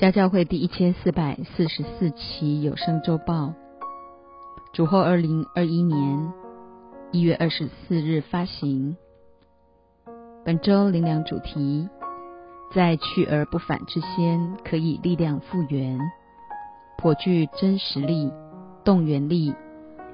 [0.00, 3.52] 家教会第一千四百四十四期有声周报，
[4.72, 6.32] 主后二零二一年
[7.12, 8.96] 一月二十四日发行。
[10.42, 11.86] 本周灵粮主题：
[12.74, 15.98] 在去而不返之先，可以力量复原，
[16.96, 18.32] 颇具真实力、
[18.82, 19.54] 动员力、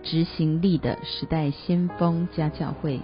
[0.02, 3.00] 执行力的时代先锋家教会。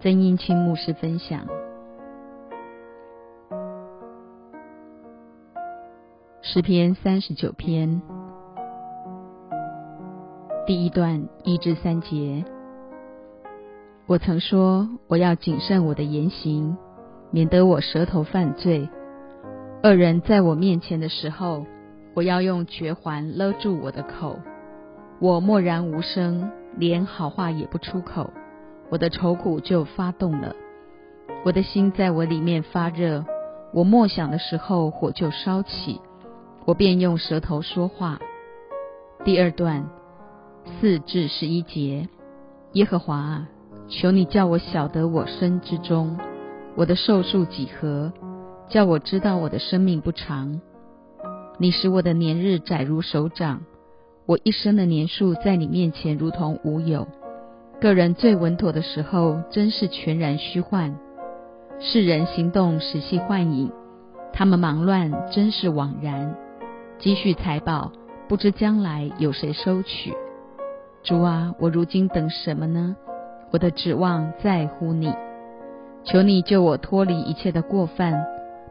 [0.00, 1.46] 曾英清牧师分享。
[6.54, 8.00] 诗篇三十九篇
[10.68, 12.44] 第一段一至三节，
[14.06, 16.76] 我曾说我要谨慎我的言行，
[17.32, 18.88] 免得我舌头犯罪。
[19.82, 21.66] 恶人在我面前的时候，
[22.14, 24.38] 我要用绝环勒住我的口。
[25.18, 28.30] 我默然无声，连好话也不出口，
[28.90, 30.54] 我的愁苦就发动了。
[31.44, 33.24] 我的心在我里面发热，
[33.72, 36.00] 我默想的时候，火就烧起。
[36.66, 38.18] 我便用舌头说话。
[39.24, 39.88] 第二段
[40.80, 42.08] 四至十一节，
[42.72, 43.48] 耶和华啊，
[43.88, 46.18] 求你叫我晓得我身之中，
[46.74, 48.12] 我的寿数几何，
[48.68, 50.60] 叫我知道我的生命不长。
[51.58, 53.62] 你使我的年日窄如手掌，
[54.26, 57.06] 我一生的年数在你面前如同无有。
[57.80, 60.94] 个人最稳妥的时候，真是全然虚幻；
[61.78, 63.70] 世人行动实系幻影，
[64.32, 66.34] 他们忙乱真是枉然。
[66.98, 67.92] 积蓄财宝，
[68.28, 70.14] 不知将来有谁收取。
[71.02, 72.96] 主啊，我如今等什么呢？
[73.50, 75.12] 我的指望在乎你。
[76.04, 78.24] 求你救我脱离一切的过犯，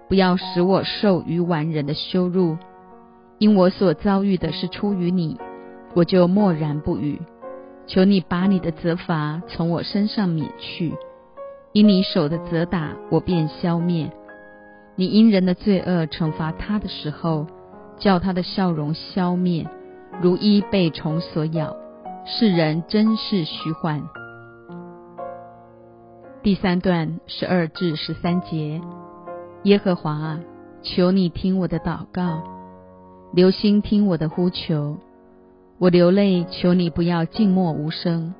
[0.07, 2.57] 不要使我受于完人的羞辱。
[3.39, 5.37] 因我所遭遇的是出于你，
[5.93, 7.21] 我就默然不语。
[7.85, 10.95] 求你把你的责罚从我身上免去，
[11.73, 14.09] 因你手的责打，我便消灭。
[14.95, 17.45] 你因人的罪恶惩罚他的时候。
[17.97, 19.67] 叫他的笑容消灭，
[20.21, 21.75] 如一被虫所咬。
[22.25, 24.01] 世人真是虚幻。
[26.41, 28.81] 第三段十二至十三节，
[29.63, 30.39] 耶和华啊，
[30.81, 32.41] 求你听我的祷告，
[33.33, 34.97] 留心听我的呼求。
[35.79, 38.33] 我流泪，求你不要静默无声，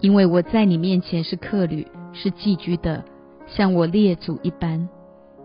[0.00, 3.04] 因为我在你面前是客旅，是寄居的，
[3.46, 4.88] 像我列祖一般。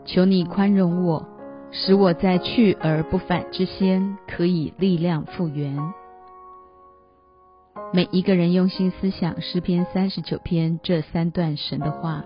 [0.04, 1.24] 求你宽容我。
[1.72, 5.78] 使我在去而不返之先，可以力量复原。
[7.94, 12.24] 每一个人用心思想诗篇三十九篇这三段神的话，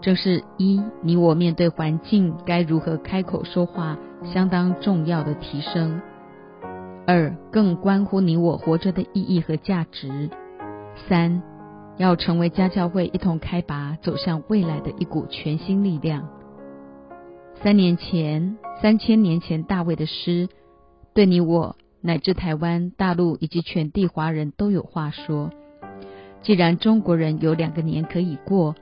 [0.00, 6.00] 正是一你我面对环境该如何开口说话，相当重要的提升；
[7.06, 10.30] 二更关乎你我活着的意义和价值；
[11.08, 11.42] 三
[11.96, 16.28] 要成为家教会一同开拔走向未来的一股全新力量。
[17.60, 20.48] 三年前，三千年前，大卫的诗
[21.12, 25.50] 对你我乃至台湾、大陆以及全地华人都有话说。
[26.40, 28.76] 既然中国人有两个年可以过，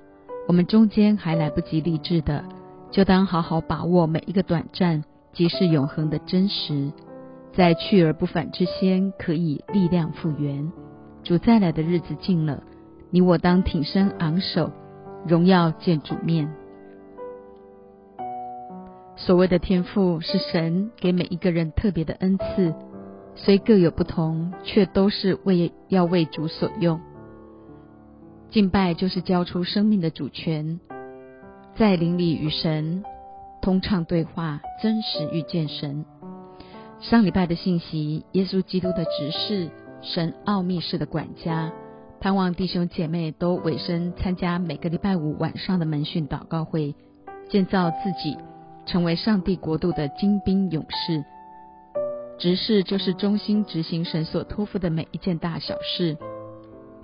[0.47, 2.45] 我们中间还来不及立志的，
[2.91, 6.93] 就当好好把握每一个短暂，即是永恒的真实，
[7.55, 10.71] 在去而不返之先，可以力量复原。
[11.25, 12.63] 主再来的日子近了，
[13.11, 14.71] 你我当挺身昂首，
[15.27, 16.55] 荣耀见主面。
[19.17, 22.75] 所谓的天赋是神给每一个人特别的恩赐，
[23.35, 27.01] 虽各有不同，却都是为要为主所用。
[28.51, 30.79] 敬拜就是交出生命的主权，
[31.77, 33.03] 在灵里与神
[33.63, 36.05] 通畅对话，真实遇见神。
[37.01, 39.71] 上礼拜的信息，耶稣基督的执事，
[40.03, 41.73] 神奥秘式的管家，
[42.21, 46.95] 盼望弟兄姐妹都委身参加每个礼拜五晚上的门训祷告会，
[47.49, 48.37] 建造自己。
[48.87, 51.25] 成为上帝国度的精兵勇士，
[52.39, 56.17] 执事就是忠心执行神所托付的每一件大小事。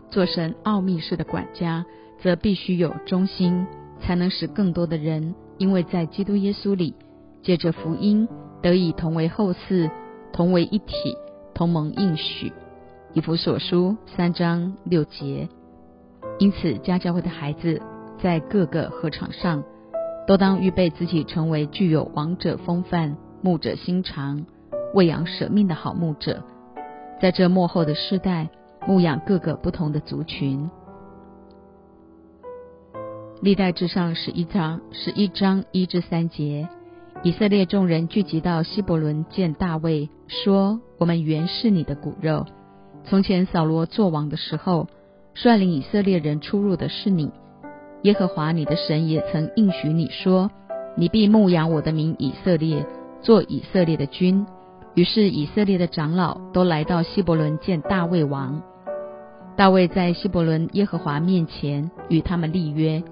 [0.09, 1.85] 做神奥秘式的管家，
[2.21, 3.67] 则必须有忠心，
[4.01, 6.95] 才能使更多的人因为在基督耶稣里，
[7.43, 8.29] 借着福音
[8.63, 9.91] 得以同为后嗣，
[10.33, 11.17] 同为一体，
[11.53, 12.53] 同盟应许。
[13.15, 15.49] 以弗所书三章六节。
[16.39, 17.83] 因此，家教会的孩子
[18.21, 19.65] 在各个合场上。
[20.27, 24.47] 都当预备自己成为具有王者风范、牧者心肠、
[24.95, 26.43] 喂养舍命的好牧者，
[27.21, 28.49] 在这幕后的世代
[28.87, 30.71] 牧养各个不同的族群。
[33.41, 36.69] 历代之上十一章十一章一至三节，
[37.25, 42.47] 以色列众人聚集到希伯伦见大卫，说：“我们原是你的骨肉。
[43.05, 44.87] 从前扫罗做王的时候，
[45.35, 47.33] 率领以色列人出入的是你。”
[48.03, 50.51] 耶和华你的神也曾应许你说
[50.97, 52.85] ：“你必牧养我的民以色列，
[53.21, 54.45] 做以色列的君。
[54.95, 58.61] 于是以色列的长老都来到希伯伦见大卫王。
[59.57, 63.03] 大卫在希伯伦耶和华面前与他们立约，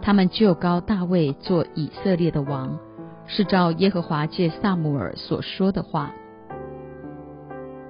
[0.00, 2.78] 他们就高大卫做以色列的王，
[3.26, 6.12] 是照耶和华借萨姆尔所说的话。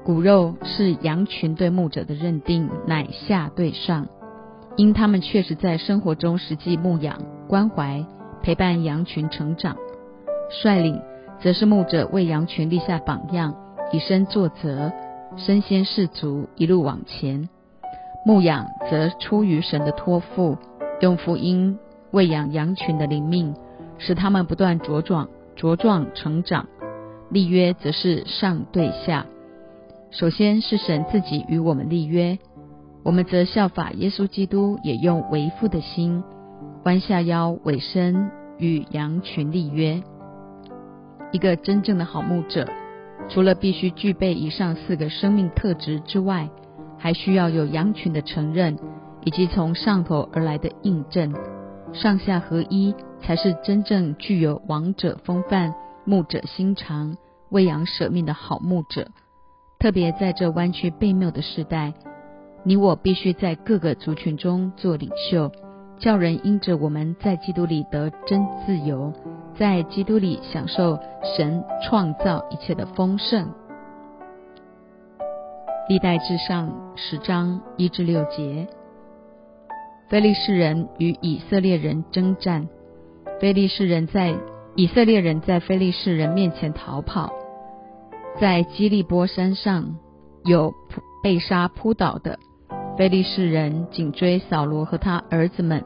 [0.05, 4.07] 骨肉是羊群对牧者的认定，乃下对上，
[4.77, 8.05] 因他们确实在生活中实际牧养、关怀、
[8.43, 9.77] 陪伴羊群成长，
[10.51, 11.01] 率领。
[11.41, 13.53] 则是牧者为羊群立下榜样，
[13.91, 14.93] 以身作则，
[15.37, 17.49] 身先士卒，一路往前。
[18.25, 20.57] 牧养则出于神的托付，
[21.01, 21.77] 用福音
[22.13, 23.53] 喂养羊群的灵命，
[23.99, 26.69] 使他们不断茁壮、茁壮成长。
[27.29, 29.27] 立约则是上对下，
[30.13, 32.39] 首先是神自己与我们立约，
[33.05, 36.23] 我们则效法耶稣基督，也用为父的心，
[36.85, 40.03] 弯下腰委身与羊群立约。
[41.33, 42.69] 一个真正的好牧者，
[43.29, 46.49] 除了必须具备以上四个生命特质之外，
[46.97, 48.79] 还需要有羊群的承认，
[49.25, 51.35] 以及从上头而来的印证，
[51.93, 57.17] 上下合一，才是真正具有王者风范、牧者心肠、
[57.51, 59.09] 为羊舍命的好牧者。
[59.81, 61.93] 特别在这弯曲悖谬的时代，
[62.65, 65.51] 你我必须在各个族群中做领袖。
[65.99, 69.13] 叫人因着我们在基督里得真自由，
[69.55, 70.99] 在基督里享受
[71.37, 73.49] 神创造一切的丰盛。
[75.89, 78.67] 历代至上十章一至六节，
[80.09, 82.67] 非利士人与以色列人征战，
[83.41, 84.35] 非利士人在
[84.75, 87.33] 以色列人在非利士人面前逃跑，
[88.41, 89.99] 在基利波山上
[90.45, 90.73] 有
[91.23, 92.41] 被杀扑倒的。
[92.97, 95.83] 非利士人紧追扫罗和他儿子们，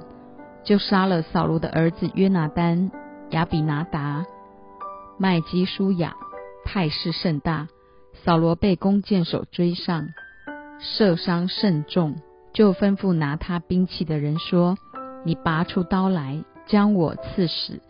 [0.64, 2.90] 就杀了扫罗的儿子约拿丹、
[3.30, 4.26] 亚比拿达、
[5.16, 6.16] 麦基舒雅，
[6.64, 7.68] 态势甚大。
[8.24, 10.08] 扫罗被弓箭手追上，
[10.80, 12.16] 射伤甚重，
[12.52, 14.76] 就吩咐拿他兵器的人说
[15.24, 17.80] ：“你拔出刀来，将我刺死，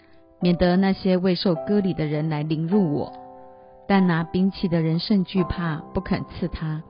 [0.43, 3.13] 免得那些未受割礼的人来凌辱我。”
[3.89, 6.83] 但拿兵器的人甚惧怕，不肯刺他。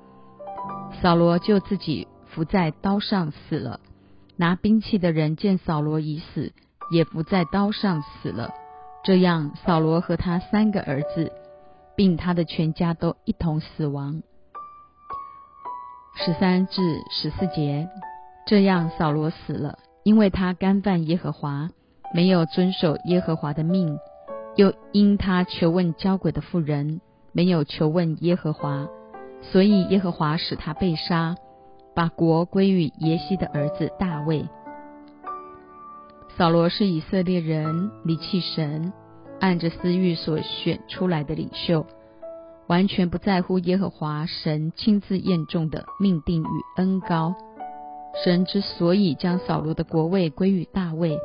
[1.00, 2.08] 扫罗就自己。
[2.26, 3.80] 伏在刀上死了。
[4.36, 6.52] 拿兵器的人见扫罗已死，
[6.90, 8.50] 也伏在刀上死了。
[9.02, 11.32] 这样，扫罗和他三个儿子，
[11.96, 14.22] 并他的全家都一同死亡。
[16.16, 17.88] 十三至十四节，
[18.46, 21.70] 这样扫罗死了，因为他干犯耶和华，
[22.14, 23.98] 没有遵守耶和华的命，
[24.56, 27.00] 又因他求问交鬼的妇人，
[27.32, 28.88] 没有求问耶和华，
[29.40, 31.36] 所以耶和华使他被杀。
[31.96, 34.46] 把国归于耶西的儿子大卫。
[36.36, 38.92] 扫罗是以色列人离弃神，
[39.40, 41.86] 按着私欲所选出来的领袖，
[42.66, 47.34] 完全不在乎耶和华神亲自验中的命定与恩高。
[48.22, 51.18] 神之所以将扫罗的国位归于大卫，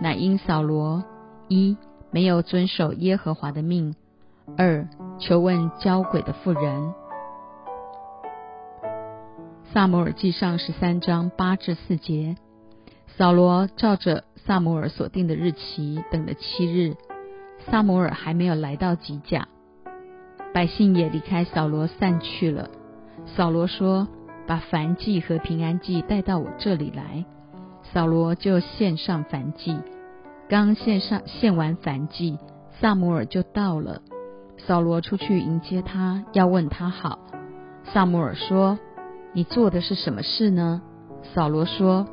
[0.00, 1.04] 乃因扫罗
[1.48, 1.76] 一
[2.10, 3.94] 没有遵守耶和华的命，
[4.56, 6.94] 二求问交鬼的妇人。
[9.72, 12.36] 萨摩尔记上十三章八至四节，
[13.18, 16.94] 扫罗照着萨摩尔所定的日期等了七日，
[17.68, 19.48] 萨摩尔还没有来到吉甲，
[20.54, 22.70] 百姓也离开扫罗散去了。
[23.26, 24.08] 扫罗说
[24.46, 27.26] ：“把燔祭和平安祭带到我这里来。”
[27.92, 29.76] 扫罗就献上燔祭，
[30.48, 32.38] 刚献上献完燔祭，
[32.80, 34.00] 萨摩尔就到了。
[34.58, 37.18] 扫罗出去迎接他，要问他好。
[37.92, 38.78] 萨摩尔说。
[39.32, 40.82] 你做的是什么事呢？
[41.34, 42.06] 扫罗说：“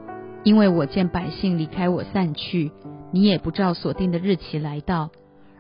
[0.44, 2.72] 因为我见百姓离开我散去，
[3.12, 5.10] 你也不照所定的日期来到，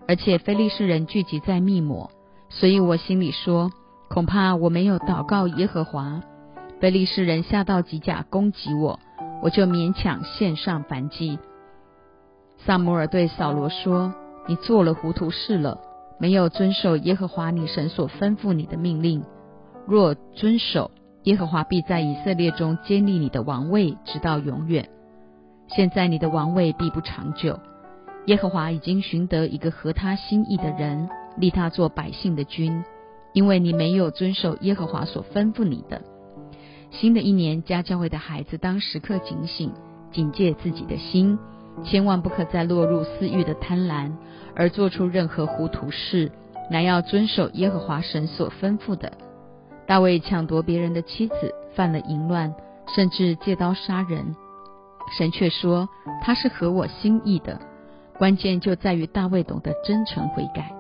[0.07, 2.09] 而且非利士人聚集在密抹，
[2.49, 3.71] 所以我心里说，
[4.09, 6.21] 恐怕我没有祷告耶和华，
[6.79, 8.99] 非利士人下到吉甲攻击我，
[9.41, 11.39] 我就勉强献上反击。”
[12.65, 14.13] 萨摩尔对扫罗说
[14.47, 15.79] ：“你做了糊涂事了，
[16.17, 19.23] 没有遵守耶和华你神所吩咐你的命令。
[19.85, 20.91] 若遵守，”
[21.23, 24.89] 耶和华必在以色列中建立你的王位，直到永远。
[25.67, 27.59] 现在你的王位必不长久。
[28.25, 32.83] 耶和华已经寻得一个合他心意的人，立他做百姓的君，
[33.33, 36.01] 因为你没有遵守耶和华所吩咐你的。
[36.91, 39.71] 新的一年，家教会的孩子当时刻警醒，
[40.11, 41.39] 警戒自己的心，
[41.83, 44.11] 千万不可再落入私欲的贪婪，
[44.55, 46.31] 而做出任何糊涂事，
[46.69, 49.11] 乃要遵守耶和华神所吩咐的。
[49.85, 52.53] 大卫抢夺别人的妻子，犯了淫乱，
[52.95, 54.35] 甚至借刀杀人。
[55.17, 55.89] 神却说
[56.21, 57.59] 他是合我心意的，
[58.17, 60.73] 关键就在于大卫懂得真诚悔改。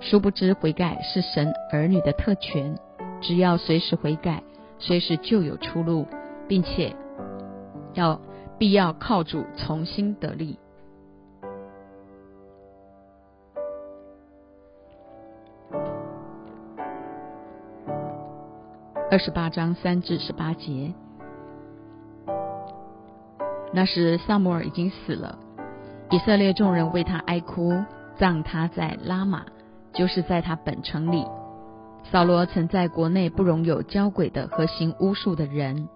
[0.00, 2.74] 殊不知悔改是神儿女的特权，
[3.20, 4.42] 只要随时悔改，
[4.78, 6.06] 随时就有出路，
[6.48, 6.94] 并且
[7.94, 8.20] 要
[8.58, 10.58] 必要靠主重新得力。
[19.08, 20.92] 二十八章三至十八节。
[23.72, 25.38] 那时萨摩尔已经死了，
[26.10, 27.72] 以色列众人为他哀哭，
[28.18, 29.44] 葬他在拉玛，
[29.94, 31.24] 就是在他本城里。
[32.10, 35.88] 扫罗曾在国内不容有交鬼的和行巫术的人。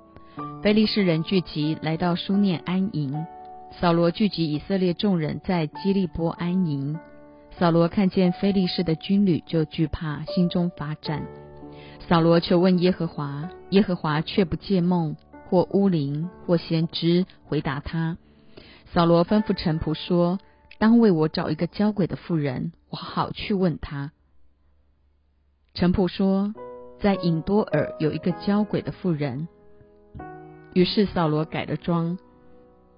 [0.62, 3.26] 非利士人聚集来到书念安营，
[3.73, 6.97] 扫罗聚集以色列众人在基利波安营。
[7.59, 11.23] 扫罗看见非利士的军旅，就惧怕，心中发战。
[12.11, 15.17] 扫罗却问耶和华，耶和华却不借梦。
[15.49, 18.19] 或巫灵，或先知回答他。
[18.93, 20.38] 扫罗吩咐臣仆说
[20.79, 24.11] ：“当为我找一个交鬼的妇人，我好去问他。”
[25.75, 26.52] 臣仆说
[27.00, 29.49] ：“在隐多尔有一个交鬼的妇人。”
[30.75, 32.19] 于是扫罗改了装，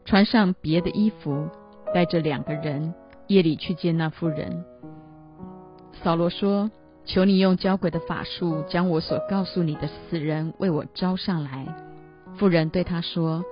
[0.06, 1.48] 穿上别的衣服，
[1.94, 2.94] 带着两个人，
[3.28, 4.64] 夜里去见那妇人。
[6.02, 6.70] 扫罗说
[7.04, 11.66] ：“求你用交鬼的法术，将我所告诉你的死人为我招上来。”
[12.38, 13.44] 妇人对他说：“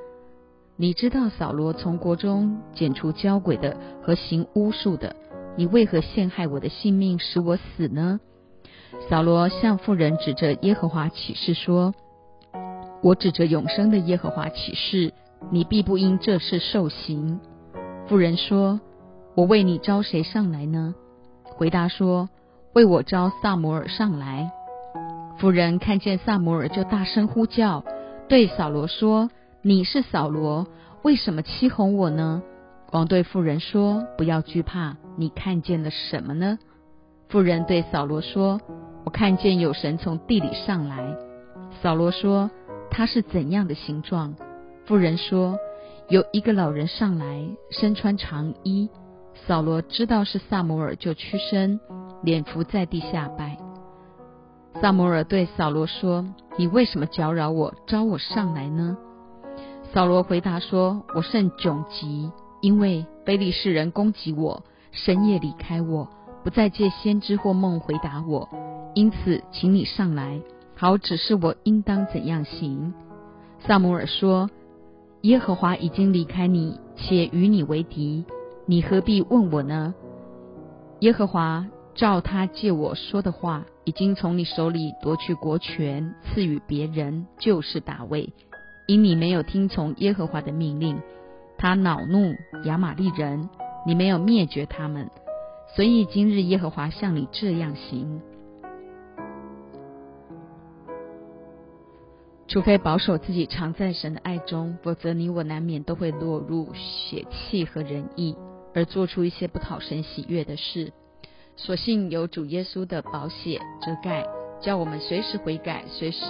[0.76, 5.14] 你知道扫罗从国中剪除交鬼的和行巫术的，
[5.57, 8.21] 你为何陷害我的性命，使我死呢？”
[9.09, 11.95] 扫罗向妇人指着耶和华起誓说
[13.02, 15.12] ：“我指着永生的耶和华起誓，
[15.50, 17.40] 你必不因这事受刑。”
[18.09, 18.80] 妇人说
[19.37, 20.95] ：“我为你招谁上来呢？”
[21.45, 22.28] 回答说
[22.75, 24.50] ：“为我招萨摩尔上来。”
[25.39, 27.85] 妇人看见萨摩尔，就大声呼叫。
[28.29, 29.31] 对扫罗说
[29.62, 30.67] ：“你是扫罗，
[31.03, 32.43] 为什么欺哄我呢？”
[32.93, 36.59] 王对妇人说：“不要惧怕，你看见了什么呢？”
[37.29, 38.61] 妇人对扫罗说
[39.05, 41.17] ：“我看见有神从地里上来。”
[41.81, 42.50] 扫罗说
[42.91, 44.35] ：“他是怎样的形状？”
[44.85, 45.57] 妇人说
[46.11, 48.91] ：“有一个老人上来，身穿长衣。”
[49.47, 51.81] 扫罗知道是萨摩尔，就屈身，
[52.23, 53.57] 脸伏在地下拜。
[54.81, 56.25] 萨摩尔对扫罗说
[56.57, 58.97] ：“你为什么搅扰我，招我上来呢？”
[59.93, 64.62] 扫罗回答说：“我甚窘急，因为非利士人攻击我，
[64.93, 66.09] 深夜离开我，
[66.45, 68.49] 不再借先知或梦回答我。
[68.95, 70.41] 因此，请你上来，
[70.77, 72.95] 好指示我应当怎样行。”
[73.67, 74.49] 萨摩尔说
[75.23, 78.25] ：“耶和华已经离开你，且与你为敌，
[78.67, 79.93] 你何必问我呢？”
[81.00, 81.67] 耶和华。
[82.00, 88.33] 照他借我说的话，已经从你手里夺去国权，赐予别人，就是大卫。
[88.87, 90.99] 因你没有听从耶和华的命令，
[91.59, 93.50] 他恼怒亚玛利人，
[93.87, 95.11] 你没有灭绝他们，
[95.76, 98.23] 所以今日耶和华向你这样行。
[102.49, 108.35] 除非保守自己常在神的爱中，否则你我难免都会落入血气和仁义，
[108.75, 110.95] 而做出一些不讨神喜悦的事。
[111.62, 114.26] 所幸有主耶稣的宝血遮盖，
[114.62, 116.25] 叫我们随时悔改，随时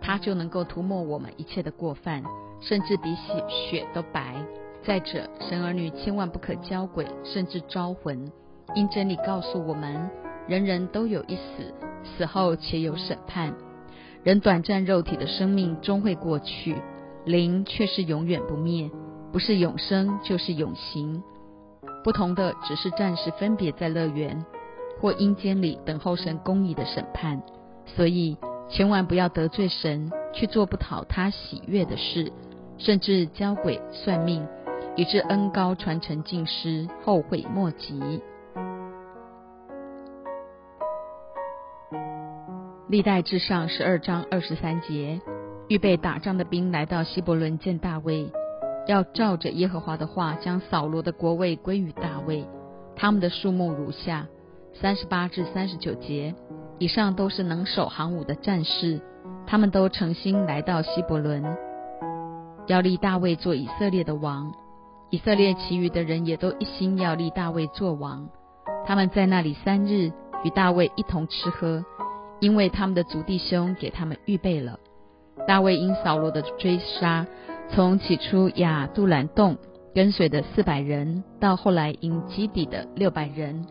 [0.00, 2.22] 他就能够涂抹我们一切的过犯，
[2.60, 4.36] 甚至比血血都白。
[4.84, 8.30] 再者，神儿女千万不可交鬼，甚至招魂，
[8.76, 10.08] 因真理告诉我们，
[10.46, 13.52] 人人都有一死，死后且有审判。
[14.22, 16.76] 人短暂肉体的生命终会过去，
[17.24, 18.88] 灵却是永远不灭，
[19.32, 21.20] 不是永生就是永行。
[22.02, 24.44] 不同的只是暂时分别在乐园
[25.00, 27.42] 或阴间里等候神公义的审判，
[27.86, 28.36] 所以
[28.68, 32.32] 千万不要得罪神，去做不讨他喜悦的事，
[32.78, 34.46] 甚至教鬼算命，
[34.96, 38.22] 以致恩高传承尽失，后悔莫及。
[42.88, 45.20] 历代至上十二章二十三节，
[45.68, 48.32] 预备打仗的兵来到希伯伦见大卫。
[48.90, 52.44] 要照着耶和华的话，将扫罗的国位归于大卫。
[52.96, 54.26] 他们的数目如下：
[54.74, 56.34] 三十八至三十九节。
[56.80, 59.00] 以上都是能守行伍的战士，
[59.46, 61.56] 他们都诚心来到希伯伦，
[62.66, 64.52] 要立大卫做以色列的王。
[65.10, 68.28] 以色列其余的人也都一心要立大卫做王。
[68.84, 70.10] 他们在那里三日，
[70.42, 71.84] 与大卫一同吃喝，
[72.40, 74.80] 因为他们的族弟兄给他们预备了。
[75.46, 77.24] 大卫因扫罗的追杀。
[77.72, 79.56] 从起初亚杜兰洞
[79.94, 83.64] 跟随的四百人，到后来因基底的六百人，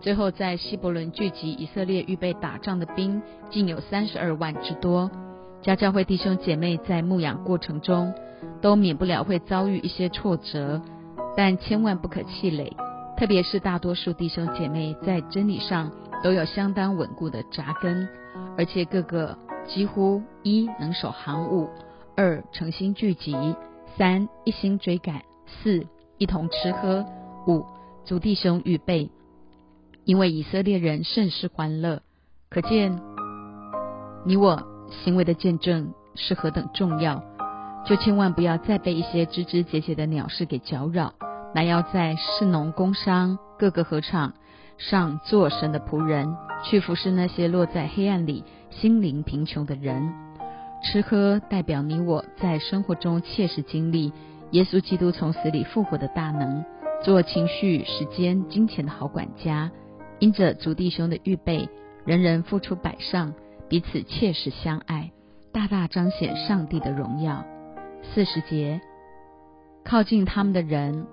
[0.00, 3.20] 最后在希伯伦聚集以色列预备打仗的兵，
[3.50, 5.10] 竟有三十二万之多。
[5.62, 8.14] 家教会弟兄姐妹在牧养过程中，
[8.62, 10.80] 都免不了会遭遇一些挫折，
[11.36, 12.74] 但千万不可气馁。
[13.16, 15.90] 特别是大多数弟兄姐妹在真理上
[16.22, 18.08] 都有相当稳固的扎根，
[18.56, 19.36] 而且个个
[19.66, 21.68] 几乎一能守行五，
[22.16, 23.34] 二诚心聚集，
[23.98, 25.84] 三一心追赶，四
[26.16, 27.04] 一同吃喝，
[27.48, 27.66] 五
[28.04, 29.10] 主弟兄预备。
[30.04, 32.02] 因为以色列人甚是欢乐，
[32.50, 33.00] 可见
[34.24, 34.62] 你我
[35.02, 37.24] 行为的见证是何等重要，
[37.84, 41.14] 就千万不要再被一些枝枝节节的鸟事给搅扰。
[41.52, 44.34] 乃要在市农工商各个合场
[44.78, 50.23] 上做神的仆人，去服侍那些落在黑暗里、心灵贫穷的人。
[50.84, 54.12] 吃喝代表你我在生活中切实经历
[54.50, 56.64] 耶稣基督从死里复活的大能，
[57.02, 59.72] 做情绪、时间、金钱的好管家。
[60.20, 61.68] 因着主弟兄的预备，
[62.04, 63.34] 人人付出百上，
[63.68, 65.10] 彼此切实相爱，
[65.52, 67.44] 大大彰显上帝的荣耀。
[68.02, 68.80] 四十节，
[69.84, 71.06] 靠近他们的人。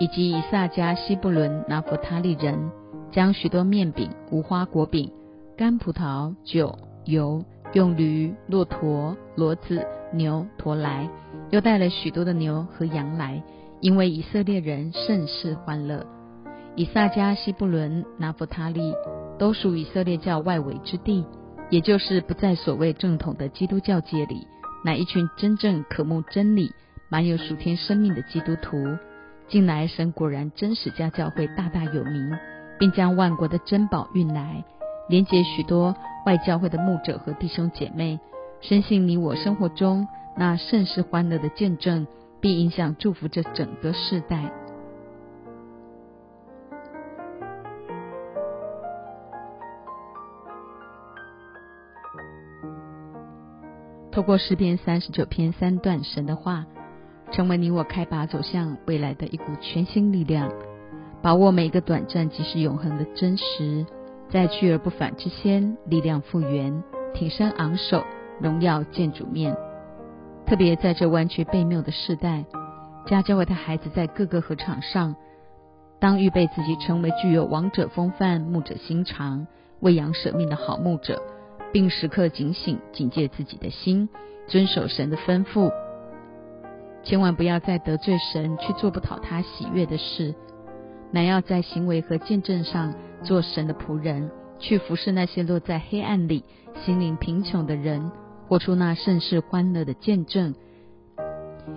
[0.00, 2.72] 以及以萨迦、西布伦、拿弗他利人，
[3.12, 5.12] 将许多面饼、无花果饼、
[5.56, 11.08] 干葡萄、酒、油，用驴、骆驼、骡子、牛驮来，
[11.50, 13.42] 又带了许多的牛和羊来，
[13.80, 16.06] 因为以色列人甚是欢乐。
[16.76, 18.94] 以撒迦、西布伦、拿弗他利
[19.38, 21.24] 都属以色列教外围之地，
[21.70, 24.46] 也就是不在所谓正统的基督教界里，
[24.84, 26.70] 乃一群真正渴慕真理、
[27.08, 28.98] 满有属天生命的基督徒。
[29.48, 32.36] 近来，神果然真使家教会大大有名，
[32.78, 34.64] 并将万国的珍宝运来，
[35.08, 35.94] 连接许多
[36.26, 38.18] 外教会的牧者和弟兄姐妹。
[38.60, 40.06] 深信你我生活中
[40.36, 42.06] 那甚是欢乐的见证，
[42.40, 44.52] 必影响祝福这整个世代。
[54.10, 56.66] 透过诗篇三十九篇三段神的话。
[57.30, 60.52] 成为你我开拔走向未来的一股全新力量，
[61.22, 63.86] 把握每一个短暂即是永恒的真实，
[64.32, 68.02] 在去而不返之先，力量复原，挺身昂首，
[68.40, 69.54] 荣耀见主面。
[70.46, 72.46] 特别在这弯曲背谬的时代，
[73.04, 75.14] 家教会的孩子在各个合场上，
[76.00, 79.46] 当预备自己成为具有王者风范、牧者心肠、
[79.80, 81.20] 为羊舍命的好牧者，
[81.70, 84.08] 并时刻警醒、警戒自己的心，
[84.48, 85.70] 遵守神的吩咐。
[87.02, 90.34] 千万不要再得罪神，去做不讨他喜悦的事，
[91.12, 96.42] 乃要在行为和见证上做神的仆人，去服侍那些落在黑暗里、
[96.84, 98.10] 心灵贫穷的人，
[98.48, 100.54] 活出那盛世欢乐的见证。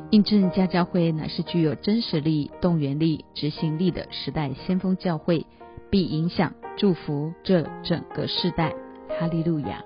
[0.10, 5.46] 印证家教会乃是具有真实力、动员力、执行力的时代先锋教会，
[5.92, 8.74] 必影响祝福这整个世代。
[9.20, 9.84] 哈利路亚。